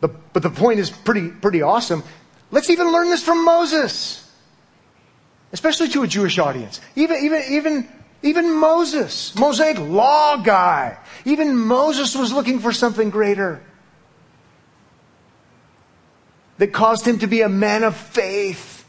[0.00, 2.02] the, but the point is pretty, pretty awesome.
[2.50, 4.28] Let's even learn this from Moses.
[5.52, 6.80] especially to a Jewish audience.
[6.96, 7.88] Even, even, even,
[8.22, 13.62] even Moses, Mosaic law guy, even Moses was looking for something greater
[16.58, 18.84] that caused him to be a man of faith,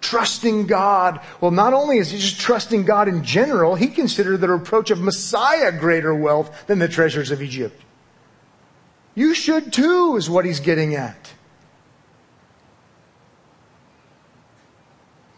[0.00, 1.20] trusting God.
[1.40, 5.00] Well, not only is he just trusting God in general, he considered the reproach of
[5.00, 7.82] Messiah greater wealth than the treasures of Egypt.
[9.16, 11.32] You should too, is what he's getting at.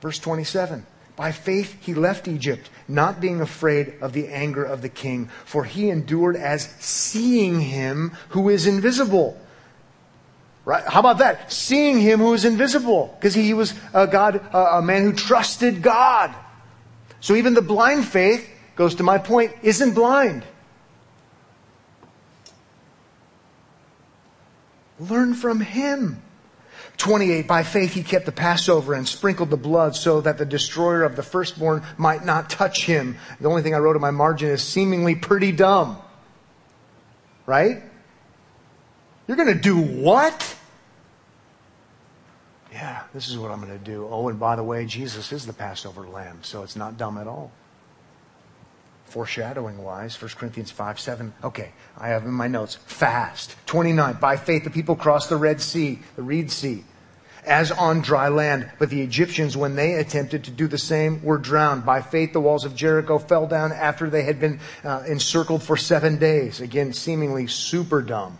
[0.03, 0.85] Verse 27.
[1.19, 5.65] By faith he left Egypt, not being afraid of the anger of the king, for
[5.65, 9.37] he endured as seeing him who is invisible.
[10.65, 10.85] Right?
[10.85, 11.51] How about that?
[11.53, 16.33] Seeing him who is invisible, because he was a God, a man who trusted God.
[17.19, 20.45] So even the blind faith goes to my point, isn't blind.
[25.01, 26.23] Learn from him.
[26.99, 31.05] 28, by faith he kept the Passover and sprinkled the blood so that the destroyer
[31.05, 33.17] of the firstborn might not touch him.
[33.41, 35.99] The only thing I wrote in my margin is seemingly pretty dumb.
[37.47, 37.83] Right?
[39.27, 40.57] You're gonna do what?
[42.73, 44.07] Yeah, this is what I'm gonna do.
[44.11, 47.27] Oh, and by the way, Jesus is the Passover lamb, so it's not dumb at
[47.27, 47.53] all
[49.09, 53.57] foreshadowing wise 1 corinthians 5 7 okay i have in my notes fast.
[53.67, 56.85] 29 by faith the people crossed the red sea the reed sea
[57.49, 58.71] as on dry land.
[58.79, 61.85] But the egyptians when they attempted to do the same were drowned.
[61.85, 65.77] By faith the walls of jericho fell down after they had been uh, encircled for
[65.77, 66.61] seven days.
[66.61, 68.39] Again seemingly super dumb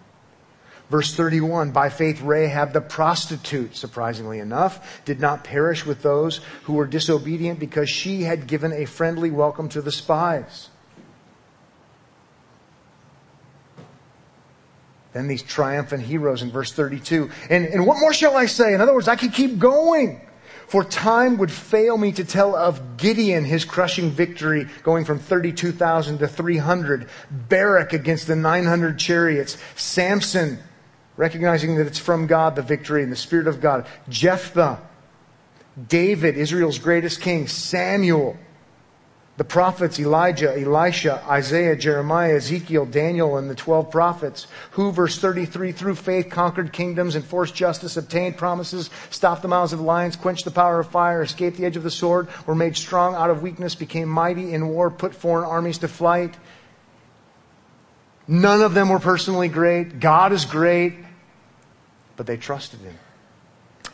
[0.91, 6.73] Verse 31, by faith Rahab the prostitute, surprisingly enough, did not perish with those who
[6.73, 10.71] were disobedient because she had given a friendly welcome to the spies.
[15.13, 17.31] Then these triumphant heroes in verse 32.
[17.51, 18.73] And, and what more shall I say?
[18.73, 20.21] In other words, I could keep going.
[20.69, 26.19] For time would fail me to tell of Gideon, his crushing victory, going from 32,000
[26.19, 27.09] to 300.
[27.31, 29.57] Barak against the 900 chariots.
[29.77, 30.59] Samson,
[31.19, 33.87] recognizing that it's from God, the victory and the Spirit of God.
[34.09, 34.81] Jephthah,
[35.89, 38.39] David, Israel's greatest king, Samuel,
[39.37, 45.73] the prophets, Elijah, Elisha, Isaiah, Jeremiah, Ezekiel, Daniel, and the 12 prophets, who, verse 33,
[45.73, 50.53] through faith conquered kingdoms, enforced justice, obtained promises, stopped the mouths of lions, quenched the
[50.53, 53.75] power of fire, escaped the edge of the sword, were made strong out of weakness,
[53.75, 56.37] became mighty in war, put foreign armies to flight.
[58.29, 59.99] None of them were personally great.
[59.99, 60.95] God is great
[62.19, 62.99] but they trusted him.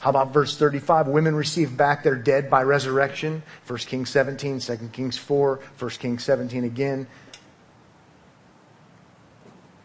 [0.01, 1.07] How about verse 35?
[1.07, 3.43] Women receive back their dead by resurrection.
[3.66, 7.07] 1 Kings 17, 2 Kings 4, 1 Kings 17 again.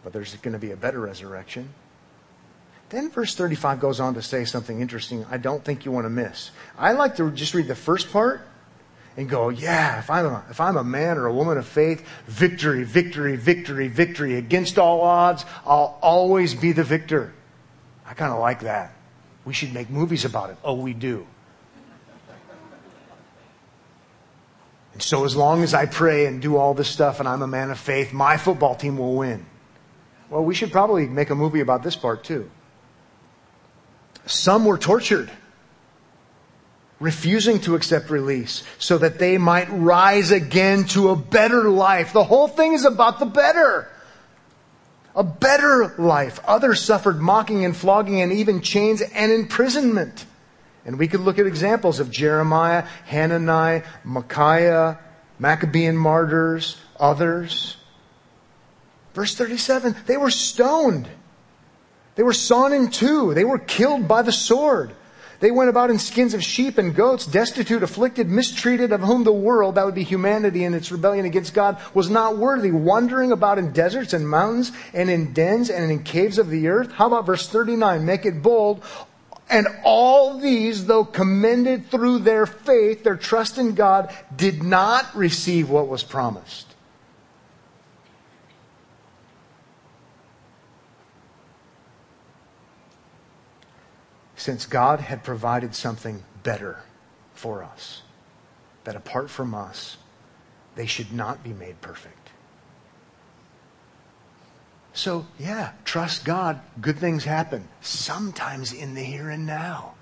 [0.04, 1.70] But there's going to be a better resurrection.
[2.88, 6.10] Then verse 35 goes on to say something interesting I don't think you want to
[6.10, 6.50] miss.
[6.78, 8.42] I like to just read the first part
[9.18, 12.08] and go, yeah, if I'm, a, if I'm a man or a woman of faith,
[12.26, 14.36] victory, victory, victory, victory.
[14.36, 17.34] Against all odds, I'll always be the victor.
[18.10, 18.92] I kind of like that.
[19.46, 20.58] We should make movies about it.
[20.64, 21.28] Oh, we do.
[24.94, 27.48] And so, as long as I pray and do all this stuff and I'm a
[27.48, 29.46] man of faith, my football team will win.
[30.30, 32.50] Well, we should probably make a movie about this part too.
[34.26, 35.32] Some were tortured,
[37.00, 42.12] refusing to accept release so that they might rise again to a better life.
[42.12, 43.88] The whole thing is about the better
[45.20, 46.40] a better life.
[46.48, 50.26] Others suffered mocking and flogging and even chains and imprisonment.
[50.86, 54.98] And we could look at examples of Jeremiah, Hanani, Micaiah,
[55.38, 57.76] Maccabean martyrs, others.
[59.14, 61.10] Verse 37, they were stoned.
[62.16, 63.34] They were sawn in two.
[63.34, 64.94] They were killed by the sword.
[65.40, 69.32] They went about in skins of sheep and goats, destitute, afflicted, mistreated, of whom the
[69.32, 73.58] world, that would be humanity in its rebellion against God, was not worthy, wandering about
[73.58, 76.92] in deserts and mountains and in dens and in caves of the earth.
[76.92, 78.06] How about verse 39?
[78.06, 78.84] Make it bold.
[79.50, 85.70] And all these, though commended through their faith, their trust in God, did not receive
[85.70, 86.69] what was promised.
[94.40, 96.80] Since God had provided something better
[97.34, 98.04] for us,
[98.86, 99.98] that apart from us,
[100.76, 102.30] they should not be made perfect.
[104.94, 106.62] So, yeah, trust God.
[106.80, 109.96] Good things happen, sometimes in the here and now.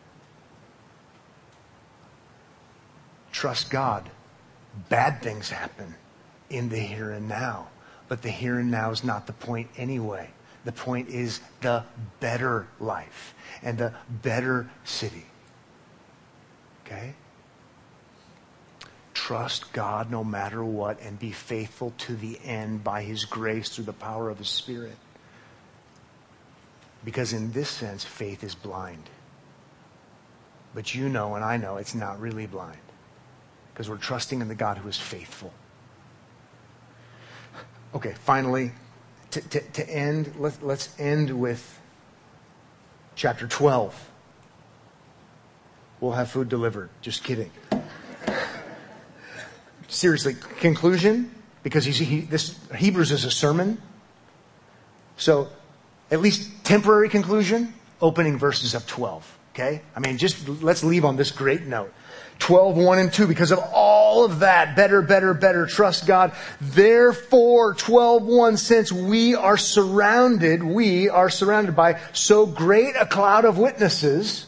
[3.32, 4.10] Trust God.
[4.88, 5.96] Bad things happen
[6.52, 7.70] in the here and now.
[8.08, 10.30] But the here and now is not the point anyway.
[10.66, 11.84] The point is the
[12.20, 15.26] better life and the better city.
[16.86, 17.14] Okay?
[19.28, 23.84] trust God no matter what and be faithful to the end by His grace through
[23.84, 24.96] the power of the Spirit.
[27.04, 29.10] Because in this sense, faith is blind.
[30.74, 32.78] But you know and I know it's not really blind.
[33.74, 35.52] Because we're trusting in the God who is faithful.
[37.96, 38.72] Okay, finally,
[39.32, 41.80] to, to, to end, let, let's end with
[43.16, 44.12] chapter 12.
[46.00, 46.90] We'll have food delivered.
[47.02, 47.52] Just kidding.
[49.88, 53.82] Seriously, conclusion, because he's, he, this Hebrews is a sermon.
[55.18, 55.50] So,
[56.12, 59.38] at least temporary conclusion, opening verses of 12.
[59.54, 59.82] Okay?
[59.96, 61.92] I mean, just let's leave on this great note.
[62.40, 66.32] 12, 1 and 2, because of all of that, better, better, better, trust God.
[66.62, 73.46] Therefore, 12, 1, since we are surrounded, we are surrounded by so great a cloud
[73.46, 74.48] of witnesses,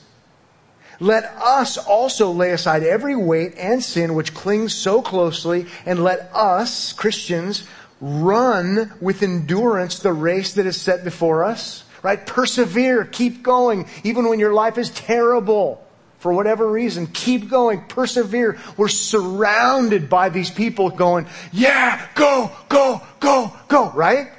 [0.99, 6.29] let us also lay aside every weight and sin which clings so closely, and let
[6.33, 7.65] us, Christians,
[8.01, 11.83] run with endurance the race that is set before us.
[12.01, 12.25] Right?
[12.25, 15.85] Persevere, keep going, even when your life is terrible.
[16.19, 18.59] For whatever reason, keep going, persevere.
[18.75, 24.31] We're surrounded by these people going, yeah, go, go, go, go, right?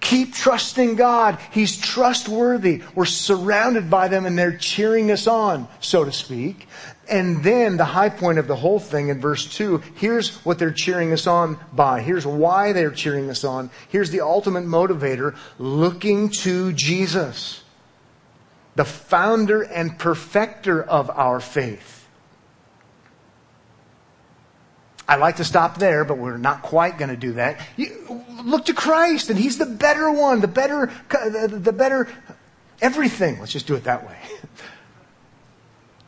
[0.00, 1.38] Keep trusting God.
[1.50, 2.82] He's trustworthy.
[2.94, 6.68] We're surrounded by them and they're cheering us on, so to speak.
[7.08, 10.70] And then the high point of the whole thing in verse 2, here's what they're
[10.70, 12.02] cheering us on by.
[12.02, 13.70] Here's why they're cheering us on.
[13.88, 17.62] Here's the ultimate motivator, looking to Jesus,
[18.76, 22.06] the founder and perfecter of our faith.
[25.08, 27.60] I like to stop there, but we're not quite going to do that.
[27.76, 32.08] You, look to Christ, and He's the better one, the better, the, the better
[32.80, 33.38] everything.
[33.38, 34.18] Let's just do it that way.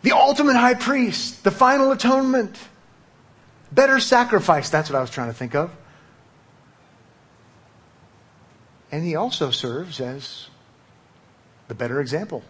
[0.00, 2.56] The ultimate high priest, the final atonement,
[3.72, 4.70] better sacrifice.
[4.70, 5.74] That's what I was trying to think of.
[8.92, 10.48] And he also serves as
[11.66, 12.42] the better example,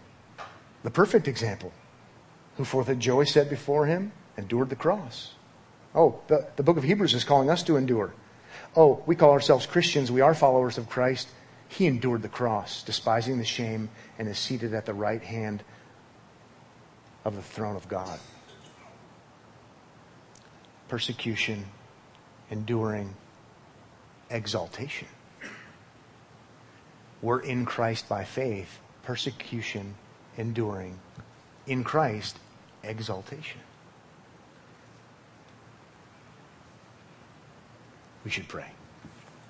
[0.89, 1.70] the perfect example,
[2.57, 5.32] who for the joy set before him endured the cross.
[5.95, 8.14] Oh, the, the book of Hebrews is calling us to endure.
[8.74, 10.11] Oh, we call ourselves Christians.
[10.11, 11.28] We are followers of Christ.
[11.68, 15.62] He endured the cross, despising the shame, and is seated at the right hand
[17.22, 18.18] of the throne of God.
[20.89, 21.66] Persecution,
[22.51, 23.14] enduring,
[24.30, 25.09] exaltation.
[27.20, 28.78] We're in Christ by faith.
[29.03, 29.95] Persecution,
[30.39, 30.99] enduring.
[31.66, 32.39] In Christ,
[32.82, 33.61] exaltation.
[38.24, 38.70] We should pray.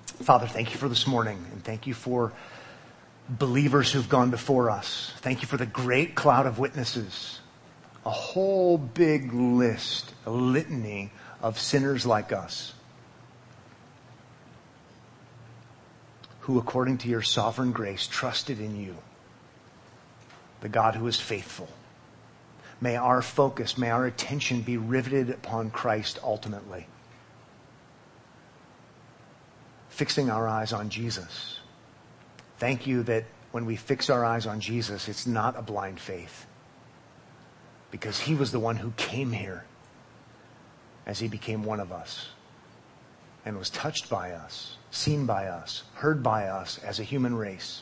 [0.05, 2.33] Father, thank you for this morning and thank you for
[3.29, 5.13] believers who've gone before us.
[5.19, 7.39] Thank you for the great cloud of witnesses.
[8.05, 11.11] A whole big list, a litany
[11.41, 12.73] of sinners like us
[16.41, 18.95] who, according to your sovereign grace, trusted in you,
[20.61, 21.69] the God who is faithful.
[22.81, 26.87] May our focus, may our attention be riveted upon Christ ultimately.
[29.89, 31.59] Fixing our eyes on Jesus.
[32.57, 36.45] Thank you that when we fix our eyes on Jesus, it's not a blind faith.
[37.91, 39.65] Because he was the one who came here
[41.05, 42.29] as he became one of us
[43.45, 47.81] and was touched by us, seen by us, heard by us as a human race.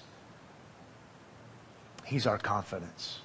[2.08, 3.20] He's our confidence.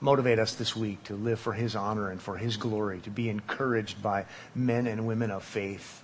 [0.00, 3.28] Motivate us this week to live for His honor and for His glory, to be
[3.28, 4.26] encouraged by
[4.56, 6.02] men and women of faith,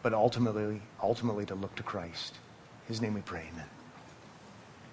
[0.00, 2.36] but ultimately, ultimately to look to Christ.
[2.86, 3.66] His name we pray, amen.